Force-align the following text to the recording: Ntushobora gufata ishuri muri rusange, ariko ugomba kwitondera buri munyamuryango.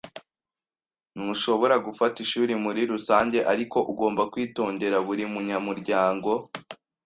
Ntushobora 1.15 1.75
gufata 1.85 2.17
ishuri 2.25 2.53
muri 2.63 2.81
rusange, 2.91 3.39
ariko 3.53 3.77
ugomba 3.91 4.23
kwitondera 4.31 4.97
buri 5.07 5.23
munyamuryango. 5.33 6.31